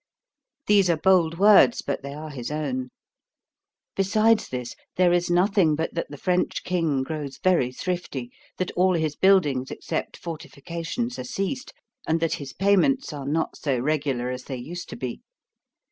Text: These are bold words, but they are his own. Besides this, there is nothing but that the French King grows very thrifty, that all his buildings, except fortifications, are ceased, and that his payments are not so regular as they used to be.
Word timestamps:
These 0.65 0.89
are 0.89 0.97
bold 0.97 1.37
words, 1.37 1.83
but 1.83 2.01
they 2.01 2.15
are 2.15 2.31
his 2.31 2.49
own. 2.49 2.89
Besides 3.95 4.49
this, 4.49 4.73
there 4.95 5.13
is 5.13 5.29
nothing 5.29 5.75
but 5.75 5.93
that 5.93 6.09
the 6.09 6.17
French 6.17 6.63
King 6.63 7.03
grows 7.03 7.37
very 7.37 7.71
thrifty, 7.71 8.31
that 8.57 8.71
all 8.71 8.95
his 8.95 9.15
buildings, 9.15 9.69
except 9.69 10.17
fortifications, 10.17 11.19
are 11.19 11.23
ceased, 11.23 11.71
and 12.07 12.19
that 12.19 12.33
his 12.33 12.51
payments 12.51 13.13
are 13.13 13.27
not 13.27 13.55
so 13.55 13.77
regular 13.77 14.31
as 14.31 14.45
they 14.45 14.57
used 14.57 14.89
to 14.89 14.95
be. 14.95 15.21